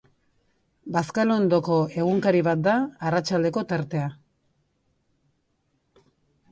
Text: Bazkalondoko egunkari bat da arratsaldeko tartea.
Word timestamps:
Bazkalondoko 0.95 1.77
egunkari 2.05 2.41
bat 2.49 2.65
da 2.69 2.73
arratsaldeko 3.11 3.67
tartea. 3.75 4.09